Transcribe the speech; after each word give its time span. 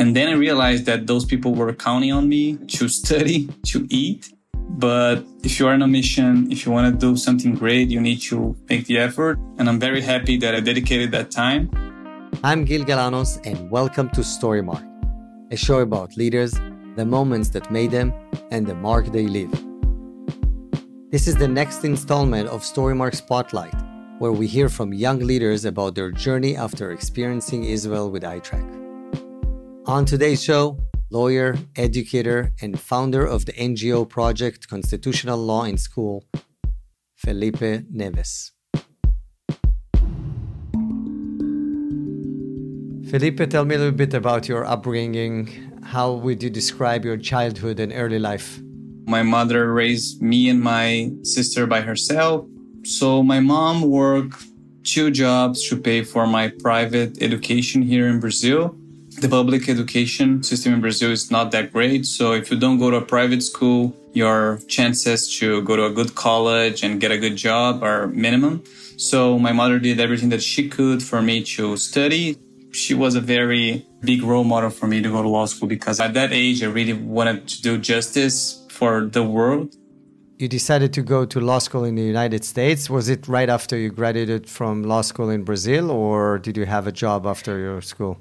And 0.00 0.16
then 0.16 0.28
I 0.28 0.32
realized 0.32 0.86
that 0.86 1.06
those 1.06 1.26
people 1.26 1.54
were 1.54 1.74
counting 1.74 2.10
on 2.10 2.26
me 2.26 2.56
to 2.78 2.88
study, 2.88 3.48
to 3.66 3.86
eat. 3.90 4.32
But 4.54 5.26
if 5.44 5.60
you 5.60 5.66
are 5.68 5.74
on 5.74 5.82
a 5.82 5.86
mission, 5.86 6.50
if 6.50 6.64
you 6.64 6.72
want 6.72 6.90
to 6.90 6.98
do 6.98 7.18
something 7.18 7.54
great, 7.54 7.90
you 7.90 8.00
need 8.00 8.22
to 8.30 8.56
make 8.70 8.86
the 8.86 8.96
effort. 8.96 9.38
And 9.58 9.68
I'm 9.68 9.78
very 9.78 10.00
happy 10.00 10.38
that 10.38 10.54
I 10.54 10.60
dedicated 10.60 11.12
that 11.12 11.30
time. 11.30 11.68
I'm 12.42 12.64
Gil 12.64 12.82
Galanos, 12.82 13.44
and 13.44 13.70
welcome 13.70 14.08
to 14.16 14.22
Storymark, 14.22 14.86
a 15.52 15.56
show 15.56 15.80
about 15.80 16.16
leaders, 16.16 16.52
the 16.96 17.04
moments 17.04 17.50
that 17.50 17.70
made 17.70 17.90
them, 17.90 18.14
and 18.50 18.66
the 18.66 18.74
mark 18.74 19.12
they 19.12 19.26
leave. 19.26 19.52
This 21.10 21.28
is 21.28 21.36
the 21.36 21.48
next 21.48 21.84
installment 21.84 22.48
of 22.48 22.62
Storymark 22.62 23.14
Spotlight, 23.14 23.74
where 24.18 24.32
we 24.32 24.46
hear 24.46 24.70
from 24.70 24.94
young 24.94 25.18
leaders 25.18 25.66
about 25.66 25.94
their 25.94 26.10
journey 26.10 26.56
after 26.56 26.90
experiencing 26.90 27.64
Israel 27.64 28.10
with 28.10 28.22
iTrek. 28.22 28.89
On 29.90 30.04
today's 30.04 30.40
show, 30.40 30.78
lawyer, 31.10 31.58
educator, 31.74 32.52
and 32.62 32.78
founder 32.78 33.26
of 33.26 33.46
the 33.46 33.52
NGO 33.54 34.08
project 34.08 34.68
Constitutional 34.68 35.36
Law 35.36 35.64
in 35.64 35.78
School, 35.78 36.24
Felipe 37.16 37.82
Neves. 37.92 38.52
Felipe, 43.10 43.50
tell 43.50 43.64
me 43.64 43.74
a 43.74 43.78
little 43.78 43.90
bit 43.90 44.14
about 44.14 44.46
your 44.46 44.64
upbringing. 44.64 45.72
How 45.82 46.12
would 46.12 46.40
you 46.40 46.50
describe 46.50 47.04
your 47.04 47.16
childhood 47.16 47.80
and 47.80 47.92
early 47.92 48.20
life? 48.20 48.60
My 49.08 49.24
mother 49.24 49.74
raised 49.74 50.22
me 50.22 50.48
and 50.48 50.60
my 50.60 51.10
sister 51.24 51.66
by 51.66 51.80
herself. 51.80 52.46
So 52.84 53.24
my 53.24 53.40
mom 53.40 53.82
worked 53.82 54.40
two 54.84 55.10
jobs 55.10 55.68
to 55.68 55.76
pay 55.76 56.04
for 56.04 56.28
my 56.28 56.52
private 56.60 57.20
education 57.20 57.82
here 57.82 58.06
in 58.06 58.20
Brazil 58.20 58.76
the 59.20 59.28
public 59.28 59.68
education 59.68 60.42
system 60.42 60.72
in 60.74 60.80
Brazil 60.80 61.10
is 61.10 61.30
not 61.30 61.50
that 61.52 61.72
great. 61.72 62.06
So 62.06 62.32
if 62.32 62.50
you 62.50 62.58
don't 62.58 62.78
go 62.78 62.90
to 62.90 62.96
a 62.96 63.04
private 63.04 63.42
school, 63.42 63.94
your 64.12 64.60
chances 64.66 65.38
to 65.38 65.62
go 65.62 65.76
to 65.76 65.84
a 65.86 65.90
good 65.90 66.14
college 66.14 66.82
and 66.82 67.00
get 67.00 67.12
a 67.12 67.18
good 67.18 67.36
job 67.36 67.82
are 67.82 68.08
minimum. 68.08 68.64
So 68.96 69.38
my 69.38 69.52
mother 69.52 69.78
did 69.78 70.00
everything 70.00 70.30
that 70.30 70.42
she 70.42 70.68
could 70.68 71.02
for 71.02 71.22
me 71.22 71.44
to 71.56 71.76
study. 71.76 72.38
She 72.72 72.94
was 72.94 73.14
a 73.14 73.20
very 73.20 73.86
big 74.00 74.22
role 74.22 74.44
model 74.44 74.70
for 74.70 74.86
me 74.86 75.02
to 75.02 75.10
go 75.10 75.22
to 75.22 75.28
law 75.28 75.46
school 75.46 75.68
because 75.68 76.00
at 76.00 76.14
that 76.14 76.32
age, 76.32 76.62
I 76.62 76.66
really 76.66 76.92
wanted 76.92 77.48
to 77.48 77.62
do 77.62 77.78
justice 77.78 78.66
for 78.70 79.06
the 79.06 79.22
world. 79.22 79.74
You 80.38 80.48
decided 80.48 80.94
to 80.94 81.02
go 81.02 81.26
to 81.26 81.38
law 81.38 81.58
school 81.58 81.84
in 81.84 81.96
the 81.96 82.02
United 82.02 82.46
States. 82.46 82.88
Was 82.88 83.10
it 83.10 83.28
right 83.28 83.50
after 83.50 83.76
you 83.76 83.90
graduated 83.90 84.48
from 84.48 84.84
law 84.84 85.02
school 85.02 85.28
in 85.28 85.44
Brazil, 85.44 85.90
or 85.90 86.38
did 86.38 86.56
you 86.56 86.64
have 86.64 86.86
a 86.86 86.92
job 86.92 87.26
after 87.26 87.58
your 87.58 87.82
school? 87.82 88.18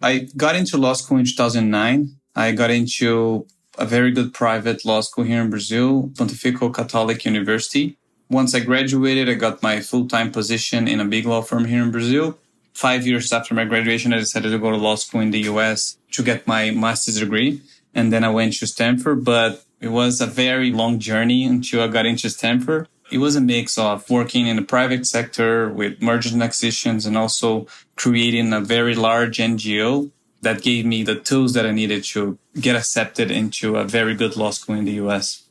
I 0.00 0.28
got 0.36 0.54
into 0.54 0.76
law 0.76 0.92
school 0.92 1.18
in 1.18 1.24
2009. 1.24 2.16
I 2.36 2.52
got 2.52 2.70
into 2.70 3.46
a 3.76 3.84
very 3.84 4.12
good 4.12 4.32
private 4.32 4.84
law 4.84 5.00
school 5.00 5.24
here 5.24 5.42
in 5.42 5.50
Brazil, 5.50 6.10
Pontifical 6.16 6.70
Catholic 6.70 7.24
University. 7.24 7.96
Once 8.30 8.54
I 8.54 8.60
graduated, 8.60 9.28
I 9.28 9.34
got 9.34 9.62
my 9.62 9.80
full-time 9.80 10.30
position 10.30 10.86
in 10.86 11.00
a 11.00 11.04
big 11.04 11.26
law 11.26 11.40
firm 11.40 11.64
here 11.64 11.82
in 11.82 11.90
Brazil. 11.90 12.38
Five 12.74 13.06
years 13.06 13.32
after 13.32 13.54
my 13.54 13.64
graduation, 13.64 14.12
I 14.12 14.18
decided 14.18 14.50
to 14.50 14.58
go 14.58 14.70
to 14.70 14.76
law 14.76 14.94
school 14.96 15.20
in 15.20 15.30
the 15.30 15.40
US 15.52 15.96
to 16.12 16.22
get 16.22 16.46
my 16.46 16.70
master's 16.70 17.18
degree. 17.18 17.60
And 17.94 18.12
then 18.12 18.22
I 18.22 18.28
went 18.28 18.52
to 18.58 18.66
Stanford, 18.66 19.24
but 19.24 19.64
it 19.80 19.88
was 19.88 20.20
a 20.20 20.26
very 20.26 20.70
long 20.70 20.98
journey 20.98 21.44
until 21.44 21.82
I 21.82 21.88
got 21.88 22.06
into 22.06 22.30
Stanford. 22.30 22.88
It 23.10 23.18
was 23.18 23.36
a 23.36 23.40
mix 23.40 23.78
of 23.78 24.08
working 24.10 24.46
in 24.46 24.56
the 24.56 24.62
private 24.62 25.06
sector 25.06 25.70
with 25.70 26.02
mergers 26.02 26.32
and 26.32 26.42
acquisitions 26.42 27.06
and 27.06 27.16
also 27.16 27.66
creating 27.96 28.52
a 28.52 28.60
very 28.60 28.94
large 28.94 29.38
NGO 29.38 30.10
that 30.42 30.62
gave 30.62 30.84
me 30.84 31.02
the 31.02 31.16
tools 31.16 31.54
that 31.54 31.66
I 31.66 31.72
needed 31.72 32.04
to 32.04 32.38
get 32.60 32.76
accepted 32.76 33.30
into 33.30 33.76
a 33.76 33.84
very 33.84 34.14
good 34.14 34.36
law 34.36 34.50
school 34.50 34.76
in 34.76 34.84
the 34.84 34.92
US. 35.04 35.44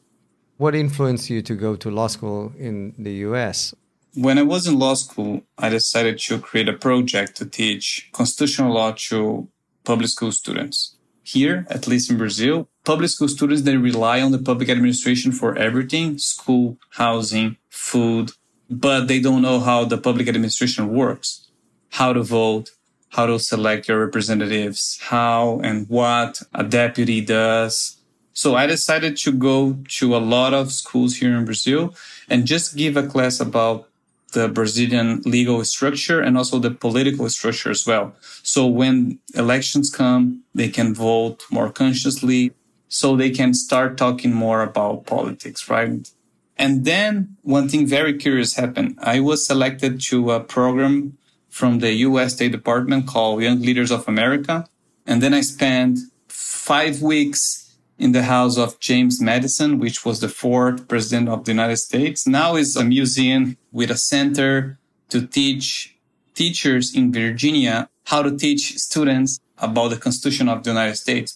What 0.58 0.76
influenced 0.76 1.30
you 1.30 1.42
to 1.44 1.56
go 1.56 1.76
to 1.76 1.92
law 1.92 2.08
school 2.08 2.54
in 2.58 2.94
the 2.98 3.14
US? 3.28 3.74
When 4.14 4.38
I 4.38 4.44
was 4.44 4.66
in 4.66 4.80
law 4.80 4.96
school, 4.96 5.42
I 5.58 5.70
decided 5.70 6.18
to 6.20 6.40
create 6.40 6.70
a 6.70 6.74
project 6.74 7.38
to 7.38 7.46
teach 7.46 8.10
constitutional 8.12 8.74
law 8.74 8.94
to 9.10 9.48
public 9.84 10.10
school 10.10 10.32
students. 10.32 10.97
Here, 11.28 11.68
at 11.70 11.88
least 11.88 12.10
in 12.10 12.18
Brazil, 12.18 12.70
public 12.86 13.10
school 13.10 13.28
students, 13.28 13.64
they 13.64 13.76
rely 13.76 14.22
on 14.22 14.32
the 14.32 14.38
public 14.40 14.70
administration 14.70 15.34
for 15.34 15.58
everything, 15.58 16.18
school, 16.20 16.78
housing, 16.92 17.58
food, 17.70 18.32
but 18.70 19.10
they 19.10 19.20
don't 19.20 19.42
know 19.42 19.60
how 19.60 19.84
the 19.84 19.98
public 19.98 20.30
administration 20.30 20.88
works, 20.88 21.50
how 21.90 22.14
to 22.14 22.24
vote, 22.24 22.70
how 23.10 23.26
to 23.26 23.40
select 23.40 23.90
your 23.90 24.00
representatives, 24.06 25.00
how 25.02 25.60
and 25.66 25.90
what 25.90 26.42
a 26.54 26.64
deputy 26.64 27.20
does. 27.20 27.98
So 28.32 28.56
I 28.56 28.66
decided 28.66 29.18
to 29.18 29.34
go 29.34 29.78
to 30.00 30.16
a 30.16 30.24
lot 30.36 30.54
of 30.54 30.72
schools 30.72 31.18
here 31.18 31.36
in 31.36 31.44
Brazil 31.44 31.94
and 32.30 32.48
just 32.48 32.78
give 32.78 32.96
a 32.96 33.06
class 33.06 33.42
about 33.42 33.90
the 34.34 34.48
Brazilian 34.48 35.22
legal 35.26 35.64
structure 35.64 36.22
and 36.22 36.38
also 36.38 36.60
the 36.60 36.72
political 36.72 37.30
structure 37.30 37.72
as 37.72 37.86
well. 37.86 38.14
So 38.44 38.66
when 38.66 39.20
elections 39.36 39.90
come, 39.90 40.44
they 40.54 40.70
can 40.70 40.94
vote 40.94 41.44
more 41.52 41.72
consciously. 41.72 42.52
So 42.90 43.16
they 43.16 43.32
can 43.32 43.54
start 43.54 43.98
talking 43.98 44.34
more 44.34 44.62
about 44.62 45.06
politics, 45.06 45.70
right? 45.70 46.10
And 46.58 46.86
then 46.86 47.38
one 47.42 47.70
thing 47.70 47.86
very 47.86 48.18
curious 48.18 48.56
happened. 48.56 48.98
I 49.02 49.20
was 49.20 49.46
selected 49.46 50.02
to 50.10 50.32
a 50.32 50.40
program 50.40 51.18
from 51.50 51.80
the 51.80 51.94
US 52.08 52.34
State 52.34 52.52
Department 52.52 53.08
called 53.08 53.42
Young 53.42 53.62
Leaders 53.62 53.92
of 53.92 54.08
America. 54.08 54.68
And 55.06 55.22
then 55.22 55.34
I 55.34 55.42
spent 55.42 56.00
five 56.28 57.02
weeks 57.02 57.67
in 57.98 58.12
the 58.12 58.24
house 58.24 58.58
of 58.58 58.80
James 58.80 59.22
Madison, 59.22 59.80
which 59.80 60.06
was 60.06 60.20
the 60.20 60.30
fourth 60.30 60.88
president 60.88 61.30
of 61.30 61.46
the 61.46 61.52
United 61.52 61.78
States. 61.78 62.28
Now 62.28 62.56
is 62.56 62.76
a 62.76 62.84
museum 62.84 63.58
with 63.72 63.90
a 63.90 63.98
center 63.98 64.80
to 65.10 65.26
teach 65.26 65.96
teachers 66.36 66.96
in 66.96 67.12
Virginia 67.12 67.90
how 68.06 68.22
to 68.22 68.38
teach 68.38 68.78
students 68.78 69.40
about 69.58 69.90
the 69.90 69.98
Constitution 69.98 70.48
of 70.48 70.64
the 70.64 70.70
United 70.70 70.96
States. 70.96 71.36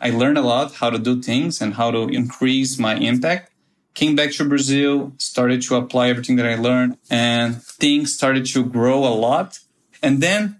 I 0.00 0.10
learned 0.10 0.38
a 0.38 0.42
lot 0.42 0.74
how 0.74 0.90
to 0.90 0.98
do 0.98 1.20
things 1.20 1.60
and 1.60 1.74
how 1.74 1.90
to 1.90 2.02
increase 2.08 2.78
my 2.78 2.94
impact. 2.96 3.50
Came 3.94 4.14
back 4.14 4.30
to 4.32 4.44
Brazil, 4.44 5.12
started 5.18 5.62
to 5.62 5.76
apply 5.76 6.10
everything 6.10 6.36
that 6.36 6.46
I 6.46 6.54
learned 6.54 6.98
and 7.10 7.60
things 7.62 8.14
started 8.14 8.46
to 8.46 8.64
grow 8.64 9.04
a 9.04 9.14
lot. 9.26 9.58
And 10.02 10.22
then 10.22 10.58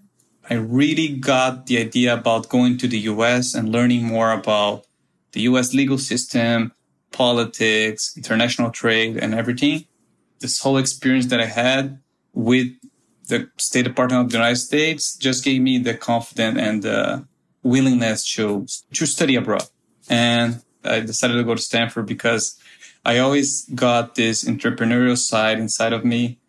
I 0.49 0.55
really 0.55 1.09
got 1.09 1.67
the 1.67 1.77
idea 1.77 2.15
about 2.15 2.49
going 2.49 2.77
to 2.79 2.87
the 2.87 2.99
US 3.11 3.53
and 3.53 3.71
learning 3.71 4.03
more 4.03 4.31
about 4.31 4.87
the 5.31 5.41
US 5.41 5.73
legal 5.73 5.97
system, 5.97 6.71
politics, 7.11 8.13
international 8.15 8.71
trade, 8.71 9.17
and 9.17 9.33
everything. 9.33 9.85
This 10.39 10.59
whole 10.59 10.77
experience 10.77 11.27
that 11.27 11.39
I 11.39 11.45
had 11.45 11.99
with 12.33 12.67
the 13.27 13.49
State 13.57 13.85
Department 13.85 14.25
of 14.25 14.31
the 14.31 14.37
United 14.37 14.57
States 14.57 15.15
just 15.15 15.43
gave 15.43 15.61
me 15.61 15.77
the 15.77 15.93
confidence 15.93 16.57
and 16.59 16.83
the 16.83 17.25
willingness 17.63 18.33
to, 18.35 18.65
to 18.93 19.05
study 19.05 19.35
abroad. 19.35 19.67
And 20.09 20.61
I 20.83 21.01
decided 21.01 21.35
to 21.35 21.43
go 21.43 21.55
to 21.55 21.61
Stanford 21.61 22.05
because 22.07 22.59
I 23.05 23.19
always 23.19 23.65
got 23.75 24.15
this 24.15 24.43
entrepreneurial 24.43 25.17
side 25.17 25.59
inside 25.59 25.93
of 25.93 26.03
me 26.03 26.39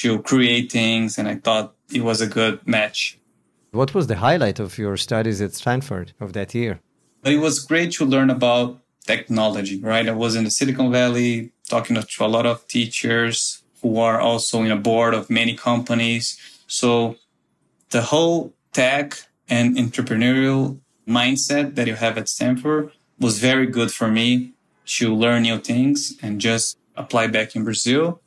to 0.00 0.22
create 0.22 0.72
things. 0.72 1.18
And 1.18 1.28
I 1.28 1.36
thought 1.36 1.74
it 1.92 2.02
was 2.02 2.20
a 2.20 2.26
good 2.26 2.66
match. 2.66 3.18
What 3.72 3.94
was 3.94 4.06
the 4.06 4.16
highlight 4.16 4.58
of 4.58 4.78
your 4.78 4.96
studies 4.96 5.40
at 5.40 5.54
Stanford 5.54 6.12
of 6.20 6.32
that 6.32 6.54
year? 6.54 6.80
But 7.22 7.32
it 7.32 7.38
was 7.38 7.58
great 7.58 7.92
to 7.92 8.04
learn 8.04 8.30
about 8.30 8.80
technology, 9.06 9.80
right? 9.80 10.08
I 10.08 10.12
was 10.12 10.36
in 10.36 10.44
the 10.44 10.50
Silicon 10.50 10.90
Valley 10.90 11.52
talking 11.68 11.96
to 11.96 12.24
a 12.24 12.26
lot 12.26 12.46
of 12.46 12.66
teachers 12.66 13.62
who 13.82 13.98
are 13.98 14.20
also 14.20 14.62
in 14.62 14.70
a 14.70 14.76
board 14.76 15.14
of 15.14 15.30
many 15.30 15.54
companies. 15.54 16.38
So 16.66 17.16
the 17.90 18.02
whole 18.02 18.52
tech 18.72 19.18
and 19.48 19.76
entrepreneurial 19.76 20.78
mindset 21.08 21.74
that 21.74 21.86
you 21.86 21.94
have 21.94 22.16
at 22.18 22.28
Stanford 22.28 22.92
was 23.18 23.38
very 23.38 23.66
good 23.66 23.90
for 23.90 24.08
me 24.08 24.52
to 24.86 25.14
learn 25.14 25.42
new 25.42 25.58
things 25.58 26.16
and 26.22 26.40
just 26.40 26.78
apply 26.96 27.26
back 27.28 27.54
in 27.56 27.64
Brazil. 27.64 28.20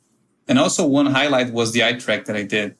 And 0.48 0.58
also 0.58 0.86
one 0.86 1.06
highlight 1.06 1.52
was 1.52 1.72
the 1.72 1.80
iTrek 1.80 2.26
that 2.26 2.36
I 2.36 2.42
did. 2.42 2.76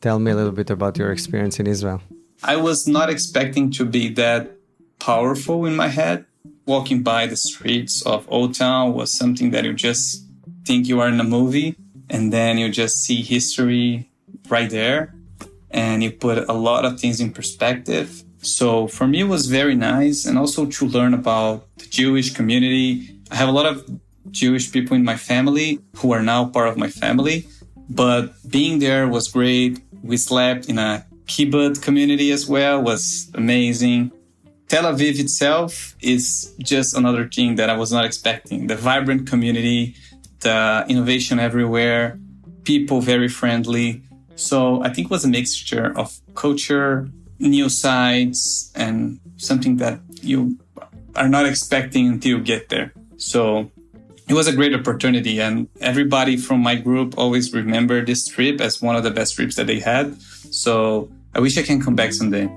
Tell 0.00 0.18
me 0.18 0.30
a 0.30 0.34
little 0.34 0.52
bit 0.52 0.70
about 0.70 0.96
your 0.98 1.10
experience 1.12 1.58
in 1.60 1.66
Israel. 1.66 2.00
I 2.42 2.56
was 2.56 2.86
not 2.86 3.10
expecting 3.10 3.70
to 3.72 3.84
be 3.84 4.08
that 4.14 4.55
powerful 4.98 5.66
in 5.66 5.76
my 5.76 5.88
head. 5.88 6.26
Walking 6.64 7.02
by 7.02 7.26
the 7.26 7.36
streets 7.36 8.02
of 8.02 8.26
Old 8.28 8.54
Town 8.54 8.92
was 8.92 9.12
something 9.12 9.50
that 9.50 9.64
you 9.64 9.72
just 9.72 10.24
think 10.64 10.88
you 10.88 11.00
are 11.00 11.08
in 11.08 11.20
a 11.20 11.24
movie 11.24 11.76
and 12.10 12.32
then 12.32 12.58
you 12.58 12.68
just 12.68 13.02
see 13.02 13.22
history 13.22 14.10
right 14.48 14.70
there 14.70 15.14
and 15.70 16.02
you 16.02 16.10
put 16.10 16.48
a 16.48 16.52
lot 16.52 16.84
of 16.84 17.00
things 17.00 17.20
in 17.20 17.32
perspective. 17.32 18.24
So 18.38 18.86
for 18.86 19.06
me, 19.06 19.20
it 19.20 19.24
was 19.24 19.46
very 19.46 19.74
nice 19.74 20.24
and 20.24 20.38
also 20.38 20.66
to 20.66 20.86
learn 20.86 21.14
about 21.14 21.66
the 21.78 21.86
Jewish 21.86 22.32
community. 22.32 23.18
I 23.30 23.36
have 23.36 23.48
a 23.48 23.52
lot 23.52 23.66
of 23.66 23.88
Jewish 24.30 24.72
people 24.72 24.96
in 24.96 25.04
my 25.04 25.16
family 25.16 25.80
who 25.96 26.12
are 26.12 26.22
now 26.22 26.46
part 26.46 26.68
of 26.68 26.76
my 26.76 26.88
family, 26.88 27.46
but 27.88 28.34
being 28.48 28.78
there 28.78 29.08
was 29.08 29.28
great. 29.28 29.80
We 30.02 30.16
slept 30.16 30.68
in 30.68 30.78
a 30.78 31.06
Kibbutz 31.26 31.82
community 31.82 32.30
as 32.30 32.46
well 32.46 32.80
was 32.82 33.30
amazing. 33.34 34.12
Tel 34.68 34.82
Aviv 34.84 35.20
itself 35.20 35.94
is 36.00 36.54
just 36.58 36.96
another 36.96 37.28
thing 37.28 37.54
that 37.56 37.70
I 37.70 37.76
was 37.76 37.92
not 37.92 38.04
expecting. 38.04 38.66
The 38.66 38.74
vibrant 38.74 39.28
community, 39.28 39.94
the 40.40 40.84
innovation 40.88 41.38
everywhere, 41.38 42.18
people 42.64 43.00
very 43.00 43.28
friendly. 43.28 44.02
So 44.34 44.82
I 44.82 44.90
think 44.92 45.06
it 45.06 45.10
was 45.10 45.24
a 45.24 45.28
mixture 45.28 45.96
of 45.96 46.18
culture, 46.34 47.08
new 47.38 47.68
sites, 47.68 48.72
and 48.74 49.20
something 49.36 49.76
that 49.76 50.00
you 50.20 50.58
are 51.14 51.28
not 51.28 51.46
expecting 51.46 52.08
until 52.08 52.38
you 52.38 52.40
get 52.42 52.68
there. 52.68 52.92
So 53.18 53.70
it 54.28 54.34
was 54.34 54.48
a 54.48 54.52
great 54.52 54.74
opportunity 54.74 55.40
and 55.40 55.68
everybody 55.80 56.36
from 56.36 56.60
my 56.60 56.74
group 56.74 57.16
always 57.16 57.54
remember 57.54 58.04
this 58.04 58.26
trip 58.26 58.60
as 58.60 58.82
one 58.82 58.96
of 58.96 59.04
the 59.04 59.12
best 59.12 59.36
trips 59.36 59.54
that 59.54 59.68
they 59.68 59.78
had. 59.78 60.20
So 60.50 61.08
I 61.34 61.38
wish 61.38 61.56
I 61.56 61.62
can 61.62 61.80
come 61.80 61.94
back 61.94 62.12
someday. 62.12 62.50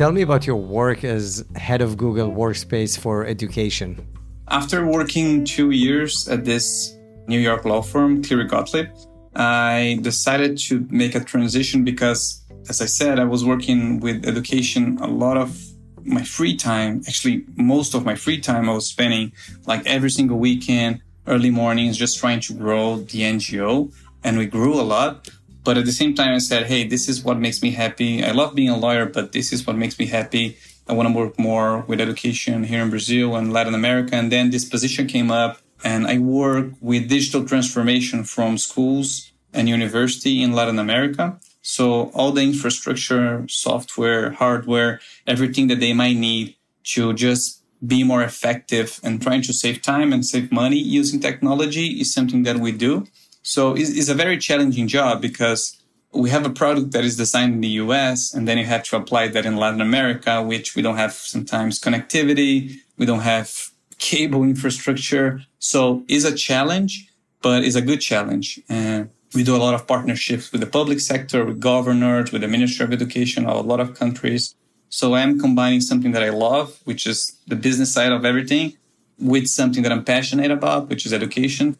Tell 0.00 0.12
me 0.12 0.22
about 0.22 0.46
your 0.46 0.56
work 0.56 1.04
as 1.04 1.44
head 1.56 1.82
of 1.82 1.98
Google 1.98 2.32
Workspace 2.32 2.98
for 2.98 3.26
Education. 3.26 4.00
After 4.48 4.86
working 4.86 5.44
two 5.44 5.72
years 5.72 6.26
at 6.26 6.46
this 6.46 6.96
New 7.26 7.38
York 7.38 7.66
law 7.66 7.82
firm, 7.82 8.22
Cleary 8.22 8.46
Gottlieb, 8.46 8.88
I 9.36 9.98
decided 10.00 10.56
to 10.68 10.86
make 10.88 11.14
a 11.14 11.20
transition 11.22 11.84
because, 11.84 12.42
as 12.70 12.80
I 12.80 12.86
said, 12.86 13.18
I 13.18 13.24
was 13.24 13.44
working 13.44 14.00
with 14.00 14.26
education 14.26 14.96
a 15.02 15.06
lot 15.06 15.36
of 15.36 15.54
my 16.02 16.22
free 16.22 16.56
time. 16.56 17.02
Actually, 17.06 17.44
most 17.56 17.92
of 17.92 18.06
my 18.06 18.14
free 18.14 18.40
time 18.40 18.70
I 18.70 18.72
was 18.72 18.86
spending 18.86 19.32
like 19.66 19.86
every 19.86 20.10
single 20.10 20.38
weekend, 20.38 21.02
early 21.26 21.50
mornings, 21.50 21.98
just 21.98 22.18
trying 22.18 22.40
to 22.40 22.54
grow 22.54 23.00
the 23.00 23.20
NGO. 23.20 23.92
And 24.24 24.38
we 24.38 24.46
grew 24.46 24.80
a 24.80 24.86
lot. 24.96 25.28
But 25.62 25.76
at 25.76 25.84
the 25.84 25.92
same 25.92 26.14
time, 26.14 26.34
I 26.34 26.38
said, 26.38 26.66
hey, 26.66 26.86
this 26.86 27.08
is 27.08 27.22
what 27.22 27.38
makes 27.38 27.62
me 27.62 27.70
happy. 27.72 28.24
I 28.24 28.32
love 28.32 28.54
being 28.54 28.70
a 28.70 28.78
lawyer, 28.78 29.06
but 29.06 29.32
this 29.32 29.52
is 29.52 29.66
what 29.66 29.76
makes 29.76 29.98
me 29.98 30.06
happy. 30.06 30.56
I 30.88 30.94
want 30.94 31.08
to 31.08 31.14
work 31.14 31.38
more 31.38 31.82
with 31.82 32.00
education 32.00 32.64
here 32.64 32.82
in 32.82 32.90
Brazil 32.90 33.36
and 33.36 33.52
Latin 33.52 33.74
America. 33.74 34.16
And 34.16 34.32
then 34.32 34.50
this 34.50 34.64
position 34.64 35.06
came 35.06 35.30
up 35.30 35.60
and 35.84 36.06
I 36.06 36.18
work 36.18 36.72
with 36.80 37.08
digital 37.08 37.44
transformation 37.46 38.24
from 38.24 38.58
schools 38.58 39.32
and 39.52 39.68
university 39.68 40.42
in 40.42 40.52
Latin 40.52 40.78
America. 40.78 41.38
So 41.62 42.10
all 42.14 42.32
the 42.32 42.42
infrastructure, 42.42 43.44
software, 43.48 44.30
hardware, 44.32 45.00
everything 45.26 45.68
that 45.68 45.80
they 45.80 45.92
might 45.92 46.16
need 46.16 46.56
to 46.84 47.12
just 47.12 47.62
be 47.86 48.02
more 48.02 48.22
effective 48.22 49.00
and 49.02 49.22
trying 49.22 49.42
to 49.42 49.52
save 49.52 49.82
time 49.82 50.12
and 50.12 50.24
save 50.24 50.52
money 50.52 50.78
using 50.78 51.20
technology 51.20 52.00
is 52.00 52.12
something 52.12 52.42
that 52.44 52.58
we 52.58 52.72
do. 52.72 53.06
So 53.42 53.74
it's, 53.74 53.90
it's, 53.90 54.08
a 54.08 54.14
very 54.14 54.38
challenging 54.38 54.86
job 54.88 55.20
because 55.20 55.82
we 56.12 56.30
have 56.30 56.44
a 56.44 56.50
product 56.50 56.92
that 56.92 57.04
is 57.04 57.16
designed 57.16 57.54
in 57.54 57.60
the 57.60 57.74
US 57.84 58.34
and 58.34 58.46
then 58.46 58.58
you 58.58 58.66
have 58.66 58.82
to 58.84 58.96
apply 58.96 59.28
that 59.28 59.46
in 59.46 59.56
Latin 59.56 59.80
America, 59.80 60.42
which 60.42 60.74
we 60.76 60.82
don't 60.82 60.96
have 60.96 61.12
sometimes 61.12 61.80
connectivity. 61.80 62.76
We 62.98 63.06
don't 63.06 63.20
have 63.20 63.70
cable 63.98 64.42
infrastructure. 64.42 65.42
So 65.58 66.04
it's 66.08 66.24
a 66.24 66.34
challenge, 66.34 67.08
but 67.42 67.64
it's 67.64 67.76
a 67.76 67.82
good 67.82 68.00
challenge. 68.00 68.60
And 68.68 69.10
we 69.34 69.44
do 69.44 69.54
a 69.54 69.58
lot 69.58 69.74
of 69.74 69.86
partnerships 69.86 70.50
with 70.50 70.60
the 70.60 70.66
public 70.66 71.00
sector, 71.00 71.44
with 71.44 71.60
governors, 71.60 72.32
with 72.32 72.42
the 72.42 72.48
Ministry 72.48 72.84
of 72.84 72.92
Education 72.92 73.46
of 73.46 73.64
a 73.64 73.68
lot 73.68 73.80
of 73.80 73.94
countries. 73.94 74.54
So 74.88 75.14
I'm 75.14 75.38
combining 75.38 75.80
something 75.80 76.10
that 76.12 76.22
I 76.22 76.30
love, 76.30 76.80
which 76.84 77.06
is 77.06 77.38
the 77.46 77.54
business 77.54 77.92
side 77.92 78.10
of 78.10 78.24
everything, 78.24 78.76
with 79.18 79.46
something 79.46 79.84
that 79.84 79.92
I'm 79.92 80.04
passionate 80.04 80.50
about, 80.50 80.88
which 80.88 81.06
is 81.06 81.12
education. 81.12 81.78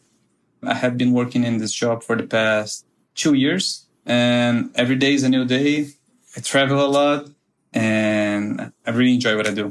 I 0.63 0.75
have 0.75 0.97
been 0.97 1.11
working 1.11 1.43
in 1.43 1.57
this 1.57 1.71
job 1.71 2.03
for 2.03 2.15
the 2.15 2.27
past 2.27 2.85
two 3.15 3.33
years 3.33 3.87
and 4.05 4.71
every 4.75 4.95
day 4.95 5.13
is 5.13 5.23
a 5.23 5.29
new 5.29 5.45
day. 5.45 5.89
I 6.37 6.41
travel 6.41 6.85
a 6.85 6.87
lot 6.87 7.29
and 7.73 8.71
I 8.85 8.91
really 8.91 9.15
enjoy 9.15 9.35
what 9.35 9.47
I 9.47 9.53
do. 9.53 9.69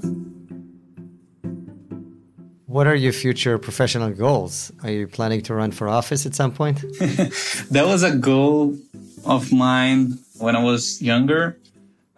What 2.67 2.87
are 2.87 2.95
your 2.95 3.13
future 3.13 3.59
professional 3.59 4.11
goals? 4.11 4.73
Are 4.83 4.91
you 4.91 5.07
planning 5.07 5.43
to 5.43 5.55
run 5.55 5.73
for 5.73 5.89
office 5.89 6.27
at 6.27 6.35
some 6.35 6.53
point? 6.53 6.81
that 7.71 7.85
was 7.87 8.03
a 8.03 8.17
goal 8.17 8.77
of 9.25 9.53
mine 9.53 10.19
when 10.39 10.55
I 10.57 10.63
was 10.63 11.03
younger. 11.03 11.59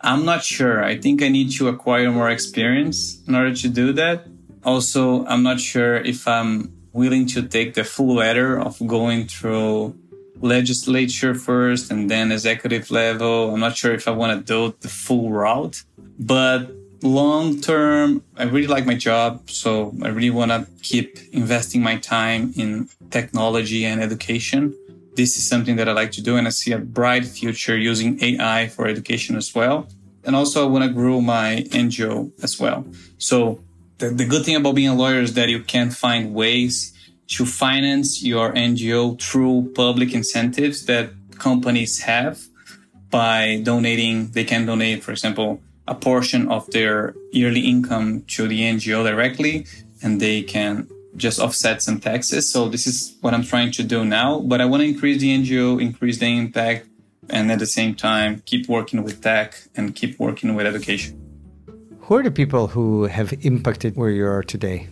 I'm 0.01 0.25
not 0.25 0.45
sure. 0.45 0.83
I 0.83 0.99
think 0.99 1.23
I 1.23 1.29
need 1.29 1.53
to 1.53 1.69
acquire 1.69 2.11
more 2.11 2.29
experience 2.29 3.21
in 3.27 3.35
order 3.35 3.55
to 3.55 3.69
do 3.69 3.93
that. 3.95 4.27
Also, 4.65 5.25
I'm 5.27 5.43
not 5.43 5.61
sure 5.61 5.97
if 5.97 6.27
I'm 6.29 6.82
willing 6.93 7.27
to 7.27 7.43
take 7.43 7.75
the 7.75 7.85
full 7.85 8.17
ladder 8.17 8.59
of 8.59 8.79
going 8.87 9.27
through 9.27 9.97
legislature 10.41 11.35
first 11.35 11.91
and 11.91 12.11
then 12.11 12.33
executive 12.33 12.91
level. 12.91 13.55
I'm 13.55 13.61
not 13.61 13.77
sure 13.77 13.95
if 13.95 14.09
I 14.09 14.11
want 14.11 14.47
to 14.47 14.53
do 14.53 14.75
the 14.81 14.89
full 14.89 15.31
route, 15.31 15.83
but 16.19 16.71
long 17.03 17.61
term, 17.61 18.23
I 18.37 18.45
really 18.45 18.67
like 18.67 18.87
my 18.87 18.95
job. 18.95 19.49
So 19.51 19.95
I 20.03 20.09
really 20.09 20.31
want 20.31 20.51
to 20.51 20.67
keep 20.83 21.19
investing 21.33 21.83
my 21.83 21.97
time 21.97 22.53
in 22.57 22.89
technology 23.11 23.85
and 23.85 24.03
education. 24.03 24.75
This 25.15 25.37
is 25.37 25.49
something 25.49 25.77
that 25.77 25.89
I 25.89 25.93
like 25.93 26.13
to 26.13 26.23
do. 26.23 26.37
And 26.37 26.47
I 26.47 26.51
see 26.51 26.73
a 26.73 26.79
bright 26.79 27.25
future 27.25 27.77
using 27.77 28.23
AI 28.23 28.69
for 28.69 28.87
education 28.87 29.37
as 29.37 29.55
well. 29.55 29.89
And 30.25 30.37
also 30.37 30.63
I 30.67 30.71
want 30.71 30.85
to 30.85 30.91
grow 30.91 31.21
my 31.21 31.65
NGO 31.71 32.33
as 32.43 32.59
well. 32.59 32.87
So 33.19 33.61
the, 34.03 34.09
the 34.11 34.25
good 34.25 34.45
thing 34.45 34.57
about 34.57 34.75
being 34.75 34.89
a 34.89 34.95
lawyer 34.95 35.21
is 35.21 35.35
that 35.35 35.49
you 35.49 35.63
can 35.63 35.91
find 35.91 36.35
ways 36.35 36.93
to 37.29 37.47
finance 37.47 38.23
your 38.23 38.53
NGO 38.53 39.21
through 39.21 39.73
public 39.75 40.13
incentives 40.13 40.87
that 40.87 41.11
companies 41.39 42.01
have 42.01 42.41
by 43.11 43.61
donating. 43.63 44.33
They 44.33 44.45
can 44.45 44.67
donate, 44.67 45.05
for 45.05 45.13
example, 45.13 45.61
a 45.87 45.95
portion 45.95 46.51
of 46.51 46.69
their 46.73 47.15
yearly 47.31 47.61
income 47.61 48.23
to 48.35 48.49
the 48.49 48.61
NGO 48.61 49.05
directly, 49.05 49.67
and 50.03 50.21
they 50.21 50.43
can 50.43 50.89
just 51.17 51.39
offset 51.39 51.81
some 51.81 52.01
taxes. 52.01 52.51
So 52.51 52.69
this 52.69 52.87
is 52.89 53.17
what 53.21 53.35
I'm 53.35 53.45
trying 53.45 53.71
to 53.73 53.85
do 53.85 54.05
now. 54.05 54.41
But 54.41 54.61
I 54.61 54.65
want 54.65 54.81
to 54.83 54.89
increase 54.89 55.21
the 55.21 55.31
NGO, 55.31 55.81
increase 55.81 56.19
the 56.19 56.27
impact, 56.27 56.89
and 57.31 57.53
at 57.53 57.61
the 57.61 57.67
same 57.67 57.95
time 57.95 58.43
keep 58.47 58.69
working 58.69 59.05
with 59.05 59.23
tech 59.23 59.55
and 59.77 59.95
keep 59.95 60.19
working 60.19 60.57
with 60.57 60.67
education. 60.67 61.22
Who 62.13 62.19
are 62.19 62.23
the 62.23 62.31
people 62.31 62.67
who 62.67 63.05
have 63.05 63.33
impacted 63.41 63.97
where 63.97 64.11
you 64.11 64.27
are 64.27 64.43
today? 64.43 64.91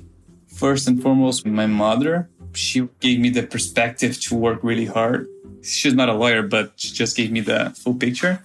First 0.57 0.89
and 0.89 1.03
foremost, 1.03 1.45
my 1.45 1.67
mother. 1.67 2.31
She 2.55 2.89
gave 3.01 3.21
me 3.21 3.29
the 3.29 3.43
perspective 3.43 4.19
to 4.23 4.35
work 4.35 4.61
really 4.63 4.87
hard. 4.87 5.29
She's 5.63 5.93
not 5.93 6.09
a 6.09 6.15
lawyer, 6.15 6.41
but 6.41 6.73
she 6.77 6.95
just 6.95 7.19
gave 7.19 7.31
me 7.31 7.41
the 7.41 7.77
full 7.77 7.93
picture. 7.93 8.43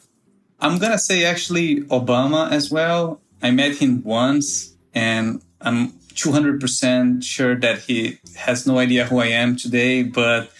I'm 0.59 0.77
to 0.77 0.99
say 0.99 1.23
actually 1.23 1.83
Obama 1.83 2.51
as 2.51 2.69
well. 2.69 3.21
I 3.41 3.51
met 3.51 3.77
him 3.77 4.03
once 4.03 4.75
and 4.93 5.41
I'm 5.61 5.93
200% 6.13 7.23
sure 7.23 7.55
that 7.55 7.79
he 7.79 8.19
has 8.35 8.67
no 8.67 8.77
idea 8.77 9.05
who 9.05 9.19
I 9.19 9.27
am 9.27 9.55
today, 9.55 10.03
but 10.03 10.51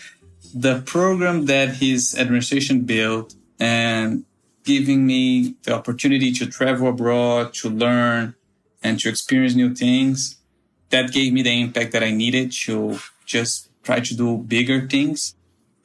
the 0.54 0.80
program 0.86 1.48
that 1.48 1.84
his 1.84 2.16
administration 2.18 2.84
built 2.86 3.36
and 3.60 4.24
giving 4.66 5.06
me 5.06 5.56
the 5.64 5.74
opportunity 5.74 6.32
to 6.34 6.46
travel 6.48 6.90
abroad, 6.90 7.54
to 7.54 7.70
learn, 7.70 8.36
and 8.84 9.00
to 9.00 9.10
experience 9.10 9.56
new 9.56 9.74
things. 9.74 10.38
That 10.90 11.12
gave 11.12 11.34
me 11.34 11.42
the 11.42 11.62
impact 11.62 11.92
that 11.94 12.04
I 12.04 12.12
needed 12.12 12.52
to 12.64 13.00
just 13.26 13.70
try 13.84 14.00
to 14.00 14.16
do 14.16 14.38
bigger 14.38 14.88
things. 14.88 15.36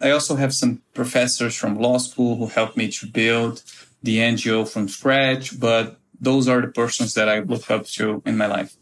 I 0.00 0.10
also 0.10 0.36
have 0.36 0.54
some 0.54 0.82
professors 0.94 1.54
from 1.54 1.78
law 1.78 1.98
school 1.98 2.36
who 2.36 2.46
helped 2.46 2.76
me 2.76 2.90
to 2.92 3.06
build 3.06 3.62
the 4.02 4.18
NGO 4.18 4.66
from 4.66 4.88
scratch, 4.88 5.58
but 5.60 5.98
those 6.20 6.48
are 6.48 6.60
the 6.60 6.68
persons 6.68 7.14
that 7.14 7.28
I 7.28 7.40
look 7.40 7.70
up 7.70 7.86
to 7.96 8.22
in 8.24 8.36
my 8.36 8.46
life. 8.46 8.76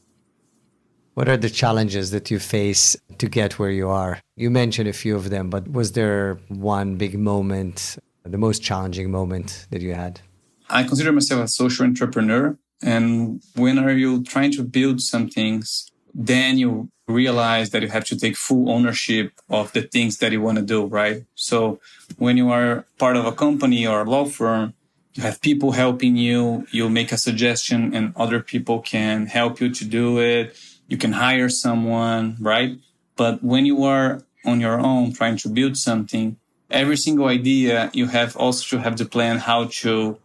What 1.15 1.29
are 1.29 1.37
the 1.37 1.51
challenges 1.51 2.13
that 2.13 2.31
you 2.31 2.39
face 2.39 2.97
to 3.19 3.29
get 3.29 3.59
where 3.59 3.73
you 3.73 3.89
are? 3.89 4.21
You 4.37 4.51
mentioned 4.51 4.89
a 4.89 4.93
few 4.93 5.17
of 5.17 5.31
them, 5.31 5.51
but 5.51 5.69
was 5.69 5.93
there 5.93 6.39
one 6.47 6.95
big 6.95 7.19
moment 7.19 7.99
the 8.25 8.39
most 8.39 8.63
challenging 8.63 9.11
moment 9.11 9.67
that 9.71 9.83
you 9.83 9.95
had? 9.95 10.21
I 10.71 10.85
consider 10.85 11.13
myself 11.13 11.45
a 11.45 11.49
social 11.49 11.87
entrepreneur. 11.87 12.57
And 12.83 13.43
when 13.55 13.79
are 13.79 13.93
you 13.93 14.23
trying 14.23 14.53
to 14.53 14.63
build 14.63 15.01
some 15.01 15.29
things, 15.29 15.91
then 16.15 16.59
you 16.59 16.91
realize 17.07 17.71
that 17.71 17.83
you 17.83 17.89
have 17.89 18.05
to 18.05 18.19
take 18.19 18.37
full 18.37 18.71
ownership 18.71 19.33
of 19.49 19.73
the 19.73 19.83
things 19.83 20.19
that 20.19 20.31
you 20.31 20.43
want 20.43 20.59
to 20.59 20.65
do, 20.65 20.85
right? 20.87 21.25
So 21.35 21.81
when 22.19 22.37
you 22.37 22.51
are 22.51 22.85
part 22.99 23.17
of 23.17 23.25
a 23.25 23.33
company 23.33 23.87
or 23.87 24.03
a 24.03 24.11
law 24.11 24.27
firm, 24.27 24.75
you 25.15 25.23
have 25.23 25.41
people 25.41 25.73
helping 25.73 26.17
you, 26.17 26.67
you 26.71 26.89
make 26.89 27.11
a 27.11 27.17
suggestion 27.17 27.95
and 27.95 28.13
other 28.15 28.41
people 28.41 28.81
can 28.81 29.27
help 29.27 29.61
you 29.61 29.71
to 29.75 29.85
do 29.85 30.21
it. 30.21 30.57
You 30.87 30.97
can 30.97 31.13
hire 31.13 31.49
someone, 31.49 32.37
right? 32.41 32.79
But 33.17 33.43
when 33.43 33.67
you 33.67 33.85
are 33.85 34.23
on 34.45 34.61
your 34.61 34.79
own 34.79 35.13
trying 35.13 35.37
to 35.39 35.49
build 35.49 35.77
something, 35.77 36.37
every 36.71 36.97
single 36.97 37.27
idea 37.27 37.91
you 37.93 38.07
have 38.07 38.37
also 38.37 38.77
to 38.77 38.83
have 38.83 38.97
the 38.97 39.05
plan 39.05 39.39
how 39.39 39.65
to 39.65 40.19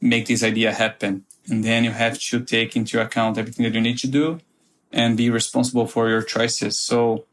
make 0.00 0.26
this 0.26 0.42
idea 0.42 0.72
happen. 0.72 1.24
And 1.48 1.62
then 1.64 1.84
you 1.84 1.90
have 1.90 2.18
to 2.18 2.40
take 2.40 2.76
into 2.76 3.00
account 3.00 3.38
everything 3.38 3.64
that 3.64 3.74
you 3.74 3.80
need 3.80 3.98
to 3.98 4.06
do 4.06 4.40
and 4.92 5.16
be 5.16 5.28
responsible 5.28 5.86
for 5.86 6.08
your 6.08 6.22
choices. 6.22 6.78
So 6.78 7.26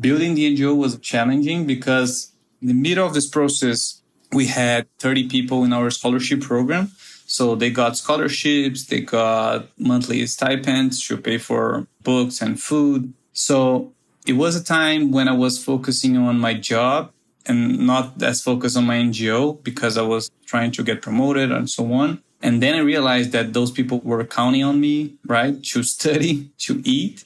building 0.00 0.34
the 0.34 0.56
NGO 0.56 0.76
was 0.76 0.98
challenging 0.98 1.66
because 1.66 2.32
in 2.60 2.68
the 2.68 2.74
middle 2.74 3.06
of 3.06 3.14
this 3.14 3.28
process, 3.28 4.00
we 4.32 4.46
had 4.46 4.86
30 4.98 5.28
people 5.28 5.64
in 5.64 5.72
our 5.72 5.90
scholarship 5.90 6.40
program. 6.40 6.90
So 7.26 7.54
they 7.54 7.70
got 7.70 7.96
scholarships, 7.96 8.86
they 8.86 9.00
got 9.00 9.68
monthly 9.78 10.26
stipends 10.26 11.06
to 11.06 11.16
pay 11.16 11.38
for 11.38 11.86
books 12.02 12.42
and 12.42 12.60
food. 12.60 13.12
So 13.32 13.92
it 14.26 14.34
was 14.34 14.56
a 14.56 14.64
time 14.64 15.12
when 15.12 15.28
I 15.28 15.32
was 15.32 15.62
focusing 15.62 16.16
on 16.16 16.38
my 16.38 16.54
job 16.54 17.12
and 17.46 17.86
not 17.86 18.22
as 18.22 18.42
focused 18.42 18.76
on 18.76 18.86
my 18.86 18.96
NGO 18.96 19.62
because 19.62 19.98
I 19.98 20.02
was 20.02 20.30
trying 20.46 20.70
to 20.72 20.82
get 20.82 21.02
promoted 21.02 21.50
and 21.50 21.68
so 21.68 21.92
on. 21.92 22.22
And 22.40 22.62
then 22.62 22.74
I 22.74 22.80
realized 22.80 23.32
that 23.32 23.52
those 23.52 23.70
people 23.70 24.00
were 24.00 24.24
counting 24.24 24.64
on 24.64 24.80
me, 24.80 25.14
right? 25.26 25.62
To 25.64 25.82
study, 25.96 26.50
to 26.58 26.82
eat. 26.84 27.24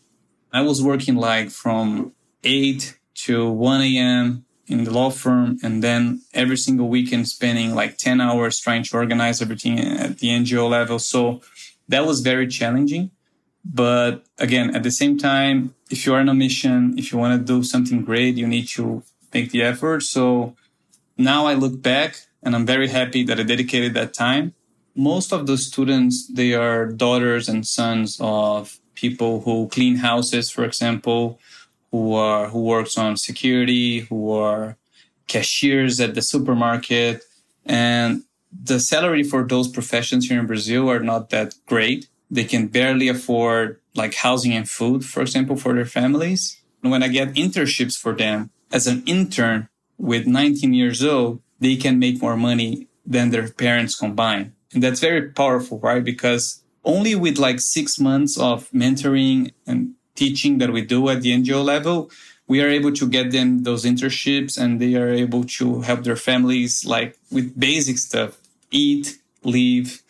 I 0.53 0.63
was 0.63 0.83
working 0.83 1.17
like 1.17 1.51
from 1.51 2.13
8 2.45 2.97
to 3.27 3.51
1 3.51 3.81
a.m. 3.83 4.45
in 4.67 4.85
the 4.85 4.91
law 4.91 5.11
firm. 5.11 5.59
And 5.63 5.83
then 5.83 6.23
every 6.35 6.57
single 6.57 6.89
weekend 6.89 7.29
spending 7.29 7.75
like 7.75 7.99
10 7.99 8.21
hours 8.21 8.61
trying 8.61 8.85
to 8.85 8.97
organize 8.97 9.41
everything 9.41 9.81
at 9.81 10.19
the 10.19 10.29
NGO 10.29 10.69
level. 10.69 10.99
So 10.99 11.41
that 11.89 12.07
was 12.07 12.21
very 12.21 12.47
challenging. 12.47 13.11
But 13.65 14.25
again, 14.39 14.77
at 14.77 14.83
the 14.83 14.91
same 14.91 15.19
time, 15.19 15.75
if 15.91 16.07
you 16.07 16.15
are 16.15 16.21
on 16.21 16.29
a 16.29 16.35
mission, 16.35 16.95
if 16.97 17.11
you 17.11 17.19
want 17.19 17.39
to 17.39 17.45
do 17.45 17.65
something 17.65 18.05
great, 18.05 18.37
you 18.37 18.47
need 18.47 18.69
to 18.69 19.03
make 19.37 19.51
the 19.51 19.63
effort. 19.63 20.03
So 20.03 20.57
now 21.31 21.41
I 21.47 21.55
look 21.55 21.77
back 21.83 22.11
and 22.43 22.55
I'm 22.55 22.67
very 22.75 22.89
happy 22.89 23.23
that 23.25 23.39
I 23.41 23.45
dedicated 23.55 23.93
that 23.95 24.15
time. 24.15 24.55
Most 24.95 25.29
of 25.37 25.47
the 25.47 25.59
students, 25.59 26.15
they 26.41 26.55
are 26.55 26.87
daughters 27.05 27.45
and 27.49 27.67
sons 27.67 28.19
of 28.21 28.79
people 28.95 29.33
who 29.45 29.69
clean 29.77 29.97
houses, 29.97 30.45
for 30.51 30.65
example, 30.65 31.39
who 31.91 32.15
are, 32.15 32.49
who 32.53 32.63
works 32.75 32.97
on 32.97 33.17
security, 33.17 33.91
who 34.09 34.21
are 34.33 34.77
cashiers 35.35 36.01
at 36.01 36.15
the 36.15 36.23
supermarket. 36.23 37.15
And 37.67 38.23
the 38.71 38.81
salary 38.81 39.23
for 39.23 39.43
those 39.53 39.69
professions 39.69 40.23
here 40.29 40.41
in 40.41 40.47
Brazil 40.47 40.91
are 40.91 41.05
not 41.13 41.29
that 41.35 41.49
great. 41.67 42.09
They 42.37 42.45
can 42.53 42.69
barely 42.69 43.09
afford 43.09 43.81
like 43.95 44.15
housing 44.15 44.55
and 44.59 44.69
food, 44.79 45.05
for 45.05 45.21
example, 45.21 45.57
for 45.57 45.75
their 45.75 45.91
families. 45.99 46.43
And 46.83 46.91
when 46.91 47.03
I 47.03 47.09
get 47.09 47.35
internships 47.35 47.97
for 47.99 48.15
them 48.15 48.51
as 48.73 48.87
an 48.87 49.03
intern 49.07 49.69
with 49.99 50.27
19 50.27 50.75
years 50.75 51.05
old, 51.05 51.41
they 51.61 51.77
can 51.77 51.99
make 51.99 52.21
more 52.21 52.37
money 52.37 52.89
than 53.05 53.31
their 53.31 53.49
parents 53.51 53.97
combined. 53.97 54.53
And 54.73 54.83
that's 54.83 55.01
very 55.01 55.31
powerful, 55.31 55.79
right? 55.79 56.05
Because 56.05 56.63
only 56.85 57.15
with 57.15 57.39
like 57.39 57.61
six 57.61 57.99
months 57.99 58.39
of 58.39 58.71
mentoring 58.71 59.53
and 59.67 59.95
teaching 60.15 60.59
that 60.59 60.73
we 60.73 60.83
do 60.83 61.09
at 61.09 61.23
the 61.23 61.33
NGO 61.33 61.65
level, 61.65 62.11
we 62.49 62.63
are 62.63 62.69
able 62.69 62.93
to 62.93 63.09
get 63.09 63.33
them 63.33 63.65
those 63.65 63.85
internships 63.85 64.59
and 64.59 64.81
they 64.81 64.95
are 64.95 65.11
able 65.11 65.45
to 65.45 65.81
help 65.81 66.05
their 66.05 66.17
families 66.17 66.85
like 66.85 67.19
with 67.31 67.59
basic 67.59 67.99
stuff, 67.99 68.39
eat, 68.71 69.19
live, 69.43 70.03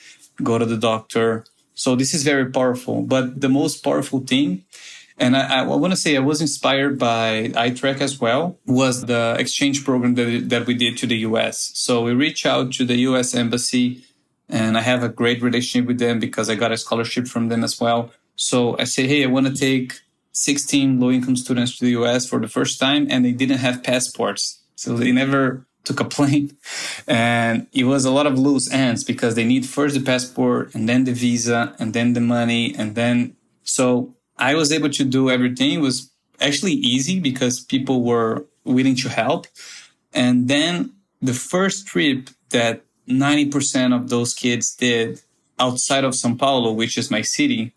go 0.42 0.58
to 0.58 0.66
the 0.66 0.76
doctor. 0.76 1.44
So 1.74 1.96
this 1.96 2.14
is 2.14 2.24
very 2.24 2.50
powerful. 2.50 3.02
But 3.02 3.40
the 3.40 3.48
most 3.48 3.82
powerful 3.82 4.20
thing 4.20 4.64
and 5.18 5.36
I, 5.36 5.60
I 5.60 5.62
want 5.62 5.92
to 5.92 5.96
say 5.96 6.16
I 6.16 6.20
was 6.20 6.40
inspired 6.40 6.98
by 6.98 7.48
iTrek 7.54 8.00
as 8.00 8.20
well, 8.20 8.58
was 8.66 9.06
the 9.06 9.36
exchange 9.38 9.84
program 9.84 10.14
that, 10.14 10.48
that 10.50 10.66
we 10.66 10.74
did 10.74 10.98
to 10.98 11.06
the 11.06 11.16
US. 11.18 11.72
So 11.74 12.02
we 12.02 12.12
reached 12.12 12.44
out 12.44 12.72
to 12.74 12.84
the 12.84 12.96
US 13.10 13.34
embassy 13.34 14.04
and 14.48 14.76
I 14.76 14.82
have 14.82 15.02
a 15.02 15.08
great 15.08 15.42
relationship 15.42 15.88
with 15.88 15.98
them 15.98 16.20
because 16.20 16.50
I 16.50 16.54
got 16.54 16.70
a 16.70 16.76
scholarship 16.76 17.26
from 17.26 17.48
them 17.48 17.64
as 17.64 17.80
well. 17.80 18.10
So 18.36 18.78
I 18.78 18.84
say, 18.84 19.06
Hey, 19.06 19.24
I 19.24 19.26
want 19.26 19.46
to 19.46 19.54
take 19.54 20.00
16 20.32 21.00
low 21.00 21.10
income 21.10 21.36
students 21.36 21.78
to 21.78 21.86
the 21.86 21.92
US 21.92 22.28
for 22.28 22.38
the 22.38 22.48
first 22.48 22.78
time 22.78 23.06
and 23.08 23.24
they 23.24 23.32
didn't 23.32 23.58
have 23.58 23.82
passports. 23.82 24.62
So 24.74 24.96
they 24.96 25.12
never 25.12 25.66
took 25.84 25.98
a 25.98 26.04
plane 26.16 26.58
and 27.06 27.68
it 27.72 27.84
was 27.84 28.04
a 28.04 28.10
lot 28.10 28.26
of 28.26 28.38
loose 28.38 28.70
ends 28.70 29.02
because 29.02 29.34
they 29.34 29.44
need 29.44 29.64
first 29.64 29.94
the 29.94 30.02
passport 30.02 30.74
and 30.74 30.86
then 30.86 31.04
the 31.04 31.12
visa 31.12 31.74
and 31.78 31.94
then 31.94 32.12
the 32.12 32.20
money 32.20 32.74
and 32.76 32.94
then 32.94 33.34
so 33.62 34.15
I 34.38 34.54
was 34.54 34.72
able 34.72 34.90
to 34.90 35.04
do 35.04 35.30
everything. 35.30 35.72
It 35.72 35.80
was 35.80 36.10
actually 36.40 36.72
easy 36.72 37.20
because 37.20 37.60
people 37.60 38.02
were 38.02 38.46
willing 38.64 38.96
to 38.96 39.08
help. 39.08 39.46
And 40.12 40.48
then 40.48 40.92
the 41.22 41.34
first 41.34 41.86
trip 41.86 42.30
that 42.50 42.82
90% 43.08 43.94
of 43.94 44.08
those 44.08 44.34
kids 44.34 44.74
did 44.74 45.20
outside 45.58 46.04
of 46.04 46.14
Sao 46.14 46.34
Paulo, 46.34 46.72
which 46.72 46.98
is 46.98 47.10
my 47.10 47.22
city, 47.22 47.72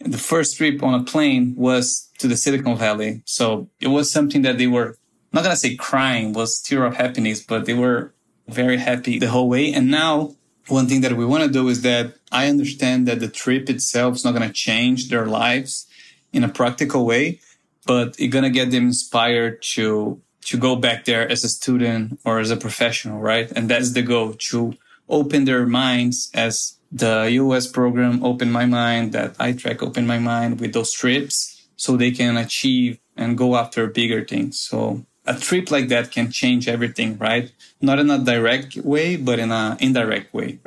the 0.00 0.18
first 0.18 0.56
trip 0.56 0.82
on 0.82 0.94
a 0.94 1.02
plane 1.02 1.54
was 1.56 2.10
to 2.18 2.28
the 2.28 2.36
Silicon 2.36 2.76
Valley. 2.76 3.22
So 3.24 3.68
it 3.80 3.88
was 3.88 4.10
something 4.10 4.42
that 4.42 4.58
they 4.58 4.66
were 4.66 4.96
not 5.32 5.42
going 5.42 5.54
to 5.54 5.60
say 5.60 5.74
crying 5.74 6.32
was 6.32 6.60
tear 6.60 6.84
of 6.84 6.96
happiness, 6.96 7.40
but 7.40 7.64
they 7.64 7.74
were 7.74 8.14
very 8.46 8.76
happy 8.76 9.18
the 9.18 9.30
whole 9.30 9.48
way. 9.48 9.72
And 9.72 9.90
now 9.90 10.36
one 10.68 10.86
thing 10.86 11.00
that 11.00 11.12
we 11.14 11.24
want 11.24 11.44
to 11.44 11.50
do 11.50 11.68
is 11.68 11.82
that 11.82 12.14
I 12.30 12.48
understand 12.48 13.08
that 13.08 13.20
the 13.20 13.28
trip 13.28 13.68
itself 13.68 14.16
is 14.16 14.24
not 14.24 14.34
going 14.34 14.46
to 14.46 14.52
change 14.54 15.08
their 15.08 15.26
lives 15.26 15.86
in 16.34 16.44
a 16.44 16.48
practical 16.48 17.06
way, 17.06 17.40
but 17.86 18.18
you're 18.18 18.42
to 18.42 18.50
get 18.50 18.70
them 18.70 18.86
inspired 18.88 19.62
to, 19.74 20.20
to 20.42 20.56
go 20.58 20.76
back 20.76 21.04
there 21.04 21.30
as 21.30 21.44
a 21.44 21.48
student 21.48 22.20
or 22.24 22.40
as 22.40 22.50
a 22.50 22.56
professional, 22.56 23.20
right? 23.20 23.50
And 23.52 23.70
that's 23.70 23.92
the 23.92 24.02
goal 24.02 24.34
to 24.50 24.74
open 25.08 25.44
their 25.44 25.66
minds 25.66 26.30
as 26.34 26.76
the 26.90 27.28
US 27.42 27.66
program 27.66 28.24
opened 28.24 28.52
my 28.52 28.66
mind, 28.66 29.12
that 29.12 29.36
iTrek 29.38 29.82
opened 29.82 30.06
my 30.06 30.18
mind 30.18 30.60
with 30.60 30.72
those 30.72 30.92
trips 30.92 31.66
so 31.76 31.96
they 31.96 32.10
can 32.10 32.36
achieve 32.36 32.98
and 33.16 33.36
go 33.36 33.56
after 33.56 33.86
bigger 33.86 34.24
things. 34.24 34.60
So 34.60 35.04
a 35.26 35.34
trip 35.34 35.70
like 35.70 35.88
that 35.88 36.12
can 36.12 36.30
change 36.30 36.68
everything, 36.68 37.18
right? 37.18 37.50
Not 37.80 37.98
in 37.98 38.10
a 38.10 38.18
direct 38.18 38.76
way, 38.76 39.16
but 39.16 39.38
in 39.38 39.50
an 39.50 39.76
indirect 39.80 40.32
way. 40.32 40.58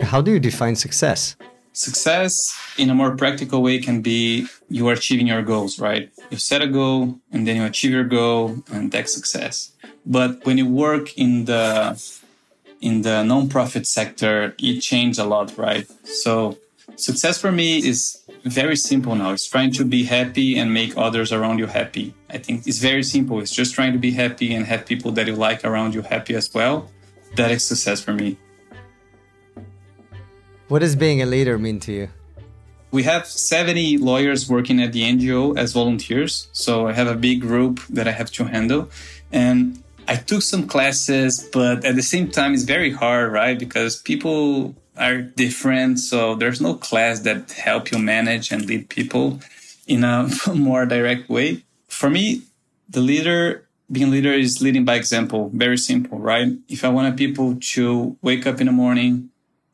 How 0.00 0.20
do 0.20 0.32
you 0.32 0.40
define 0.40 0.74
success? 0.74 1.36
Success 1.72 2.54
in 2.76 2.90
a 2.90 2.94
more 2.94 3.16
practical 3.16 3.62
way 3.62 3.78
can 3.78 4.02
be 4.02 4.46
you 4.68 4.86
are 4.88 4.92
achieving 4.92 5.26
your 5.26 5.42
goals, 5.42 5.78
right? 5.78 6.10
You 6.30 6.36
set 6.36 6.60
a 6.60 6.66
goal 6.66 7.18
and 7.32 7.46
then 7.46 7.56
you 7.56 7.64
achieve 7.64 7.92
your 7.92 8.04
goal 8.04 8.62
and 8.70 8.92
that's 8.92 9.14
success. 9.14 9.72
But 10.04 10.44
when 10.44 10.58
you 10.58 10.66
work 10.66 11.16
in 11.16 11.46
the 11.46 12.00
in 12.80 13.02
the 13.02 13.22
non-profit 13.22 13.86
sector, 13.86 14.54
it 14.58 14.80
changed 14.80 15.18
a 15.18 15.24
lot, 15.24 15.56
right? 15.56 15.86
So 16.04 16.58
success 16.96 17.38
for 17.38 17.52
me 17.52 17.78
is 17.78 18.22
very 18.44 18.76
simple 18.76 19.14
now. 19.14 19.30
It's 19.32 19.48
trying 19.48 19.72
to 19.72 19.84
be 19.84 20.04
happy 20.04 20.58
and 20.58 20.74
make 20.74 20.96
others 20.96 21.32
around 21.32 21.58
you 21.58 21.66
happy. 21.66 22.12
I 22.28 22.38
think 22.38 22.66
it's 22.66 22.78
very 22.78 23.04
simple. 23.04 23.40
It's 23.40 23.54
just 23.54 23.74
trying 23.74 23.92
to 23.92 23.98
be 23.98 24.10
happy 24.10 24.54
and 24.54 24.66
have 24.66 24.84
people 24.84 25.12
that 25.12 25.26
you 25.26 25.36
like 25.36 25.64
around 25.64 25.94
you 25.94 26.02
happy 26.02 26.34
as 26.34 26.52
well. 26.52 26.90
That 27.36 27.50
is 27.50 27.64
success 27.64 28.00
for 28.02 28.12
me. 28.12 28.36
What 30.72 30.78
does 30.78 30.96
being 30.96 31.20
a 31.20 31.26
leader 31.26 31.58
mean 31.58 31.80
to 31.80 31.92
you? 31.92 32.08
We 32.92 33.02
have 33.02 33.26
70 33.26 33.98
lawyers 33.98 34.48
working 34.48 34.80
at 34.80 34.94
the 34.94 35.02
NGO 35.02 35.54
as 35.58 35.74
volunteers. 35.74 36.48
So 36.52 36.88
I 36.88 36.94
have 36.94 37.08
a 37.08 37.14
big 37.14 37.42
group 37.42 37.80
that 37.90 38.08
I 38.08 38.12
have 38.12 38.30
to 38.30 38.44
handle. 38.44 38.88
And 39.30 39.82
I 40.08 40.16
took 40.16 40.40
some 40.40 40.66
classes, 40.66 41.46
but 41.52 41.84
at 41.84 41.94
the 41.94 42.02
same 42.02 42.30
time, 42.30 42.54
it's 42.54 42.62
very 42.62 42.90
hard, 42.90 43.32
right? 43.32 43.58
Because 43.58 44.00
people 44.00 44.74
are 44.96 45.20
different. 45.20 45.98
So 45.98 46.36
there's 46.36 46.62
no 46.62 46.72
class 46.72 47.20
that 47.20 47.52
help 47.52 47.92
you 47.92 47.98
manage 47.98 48.50
and 48.50 48.64
lead 48.64 48.88
people 48.88 49.40
in 49.86 50.04
a 50.04 50.26
more 50.54 50.86
direct 50.86 51.28
way. 51.28 51.64
For 51.88 52.08
me, 52.08 52.44
the 52.88 53.02
leader, 53.02 53.68
being 53.90 54.10
leader 54.10 54.32
is 54.32 54.62
leading 54.62 54.86
by 54.86 54.94
example. 54.94 55.50
Very 55.52 55.76
simple, 55.76 56.18
right? 56.18 56.48
If 56.66 56.82
I 56.82 56.88
want 56.88 57.14
people 57.18 57.58
to 57.74 58.16
wake 58.22 58.46
up 58.46 58.58
in 58.58 58.68
the 58.68 58.72
morning, 58.72 59.28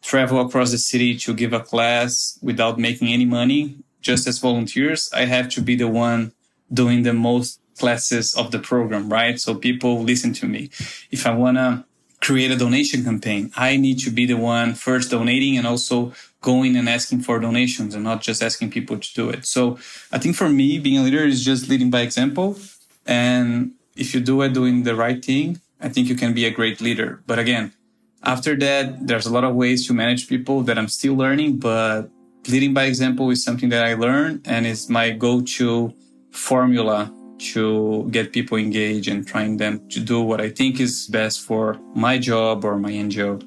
travel 0.09 0.41
across 0.41 0.71
the 0.71 0.79
city 0.79 1.15
to 1.15 1.35
give 1.35 1.53
a 1.53 1.61
class 1.61 2.39
without 2.41 2.79
making 2.79 3.09
any 3.09 3.27
money, 3.27 3.77
just 4.01 4.27
as 4.27 4.39
volunteers, 4.39 5.11
I 5.13 5.27
have 5.27 5.51
to 5.51 5.61
be 5.61 5.77
the 5.77 5.87
one 5.87 6.33
doing 6.73 7.03
the 7.03 7.13
most 7.13 7.61
classes 7.79 8.35
of 8.35 8.51
the 8.51 8.59
program, 8.59 9.13
right? 9.13 9.39
So 9.39 9.55
people 9.55 10.03
listen 10.03 10.33
to 10.41 10.47
me. 10.47 10.71
If 11.11 11.27
I 11.27 11.35
want 11.35 11.59
to 11.59 11.85
create 12.23 12.51
a 12.51 12.57
donation 12.57 13.05
campaign, 13.05 13.53
I 13.55 13.77
need 13.77 13.99
to 14.07 14.11
be 14.11 14.25
the 14.25 14.41
one 14.57 14.75
first 14.75 15.11
donating 15.11 15.59
and 15.59 15.67
also 15.67 16.15
going 16.41 16.75
and 16.75 16.89
asking 16.89 17.21
for 17.21 17.39
donations 17.39 17.95
and 17.95 18.03
not 18.03 18.23
just 18.23 18.43
asking 18.43 18.71
people 18.71 18.97
to 18.99 19.15
do 19.15 19.29
it. 19.29 19.45
So 19.45 19.79
I 20.11 20.19
think 20.19 20.37
for 20.37 20.49
me, 20.49 20.79
being 20.79 20.99
a 20.99 21.03
leader 21.03 21.25
is 21.25 21.45
just 21.45 21.69
leading 21.69 21.91
by 21.91 22.01
example. 22.01 22.57
And 23.05 23.73
if 23.95 24.15
you 24.15 24.21
do 24.21 24.41
it 24.41 24.55
doing 24.55 24.85
the 24.85 24.97
right 24.97 25.23
thing, 25.23 25.61
I 25.83 25.91
think 25.91 26.09
you 26.09 26.17
can 26.17 26.33
be 26.33 26.47
a 26.47 26.51
great 26.51 26.81
leader. 26.81 27.21
But 27.27 27.39
again, 27.39 27.75
after 28.23 28.57
that, 28.57 29.07
there's 29.07 29.27
a 29.27 29.33
lot 29.33 29.45
of 29.45 29.55
ways 29.55 29.87
to 29.87 29.95
manage 29.95 30.29
people 30.29 30.63
that 30.63 30.79
I'm 30.79 30.89
still 30.89 31.15
learning, 31.15 31.59
but 31.59 32.11
leading 32.49 32.75
by 32.75 32.85
example 32.85 33.31
is 33.31 33.45
something 33.45 33.69
that 33.69 33.85
I 33.85 33.95
learned 33.95 34.47
and 34.47 34.67
is 34.67 34.89
my 34.89 35.11
go-to 35.11 35.93
formula 36.31 37.13
to 37.39 38.09
get 38.11 38.33
people 38.33 38.59
engaged 38.59 39.09
and 39.09 39.27
trying 39.27 39.59
them 39.59 39.87
to 39.91 40.01
do 40.01 40.21
what 40.21 40.41
I 40.41 40.49
think 40.51 40.81
is 40.81 41.07
best 41.07 41.41
for 41.41 41.79
my 41.95 42.19
job 42.19 42.65
or 42.65 42.77
my 42.77 42.91
NGO. 42.91 43.41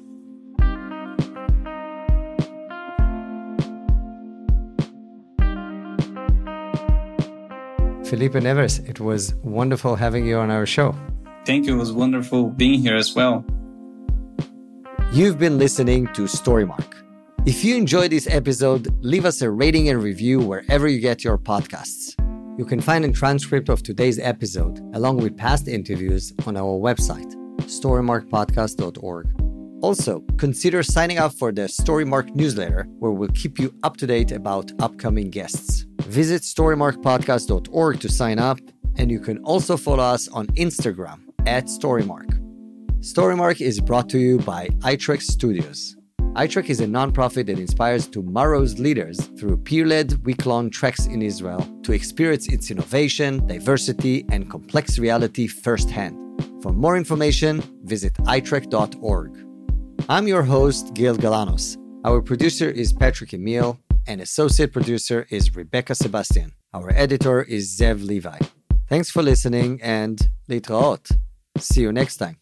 Felipe 8.06 8.34
Neves, 8.34 8.86
it 8.88 9.00
was 9.00 9.34
wonderful 9.42 9.96
having 9.96 10.26
you 10.26 10.36
on 10.36 10.50
our 10.50 10.66
show. 10.66 10.94
Thank 11.46 11.66
you. 11.66 11.76
It 11.76 11.78
was 11.78 11.92
wonderful 11.92 12.50
being 12.50 12.80
here 12.80 12.96
as 12.96 13.14
well. 13.14 13.44
You've 15.12 15.38
been 15.38 15.58
listening 15.58 16.06
to 16.14 16.22
Storymark. 16.22 17.04
If 17.44 17.62
you 17.62 17.76
enjoyed 17.76 18.12
this 18.12 18.26
episode, 18.26 18.88
leave 19.04 19.26
us 19.26 19.42
a 19.42 19.50
rating 19.50 19.90
and 19.90 20.02
review 20.02 20.40
wherever 20.40 20.88
you 20.88 21.00
get 21.00 21.22
your 21.22 21.36
podcasts. 21.36 22.14
You 22.58 22.64
can 22.64 22.80
find 22.80 23.04
a 23.04 23.12
transcript 23.12 23.68
of 23.68 23.82
today's 23.82 24.18
episode, 24.18 24.80
along 24.94 25.18
with 25.18 25.36
past 25.36 25.68
interviews, 25.68 26.32
on 26.46 26.56
our 26.56 26.78
website, 26.78 27.30
storymarkpodcast.org. 27.58 29.26
Also, 29.82 30.20
consider 30.38 30.82
signing 30.82 31.18
up 31.18 31.34
for 31.34 31.52
the 31.52 31.68
Storymark 31.68 32.34
newsletter, 32.34 32.86
where 32.98 33.12
we'll 33.12 33.28
keep 33.34 33.58
you 33.58 33.74
up 33.82 33.98
to 33.98 34.06
date 34.06 34.32
about 34.32 34.72
upcoming 34.78 35.28
guests. 35.28 35.84
Visit 36.04 36.40
storymarkpodcast.org 36.40 38.00
to 38.00 38.08
sign 38.08 38.38
up, 38.38 38.60
and 38.96 39.10
you 39.10 39.20
can 39.20 39.44
also 39.44 39.76
follow 39.76 40.04
us 40.04 40.28
on 40.28 40.46
Instagram 40.56 41.20
at 41.44 41.66
Storymark. 41.66 42.41
Storymark 43.02 43.60
is 43.60 43.80
brought 43.80 44.08
to 44.10 44.18
you 44.20 44.38
by 44.38 44.68
iTrek 44.78 45.20
Studios. 45.20 45.96
iTrek 46.34 46.70
is 46.70 46.80
a 46.80 46.86
nonprofit 46.86 47.46
that 47.46 47.58
inspires 47.58 48.06
tomorrow's 48.06 48.78
leaders 48.78 49.18
through 49.36 49.56
peer 49.56 49.84
led 49.84 50.24
week 50.24 50.46
long 50.46 50.70
treks 50.70 51.06
in 51.06 51.20
Israel 51.20 51.68
to 51.82 51.92
experience 51.92 52.46
its 52.46 52.70
innovation, 52.70 53.44
diversity, 53.48 54.24
and 54.30 54.48
complex 54.48 55.00
reality 55.00 55.48
firsthand. 55.48 56.16
For 56.62 56.72
more 56.72 56.96
information, 56.96 57.60
visit 57.82 58.14
itrek.org. 58.38 59.32
I'm 60.08 60.28
your 60.28 60.44
host, 60.44 60.94
Gil 60.94 61.16
Galanos. 61.16 61.76
Our 62.04 62.22
producer 62.22 62.70
is 62.70 62.92
Patrick 62.92 63.34
Emile, 63.34 63.80
and 64.06 64.20
associate 64.20 64.72
producer 64.72 65.26
is 65.28 65.56
Rebekah 65.56 65.96
Sebastian. 65.96 66.52
Our 66.72 66.92
editor 66.92 67.42
is 67.42 67.76
Zev 67.76 68.06
Levi. 68.06 68.38
Thanks 68.88 69.10
for 69.10 69.24
listening 69.24 69.80
and 69.82 70.20
litraot. 70.48 71.18
See 71.58 71.80
you 71.80 71.90
next 71.90 72.18
time. 72.18 72.36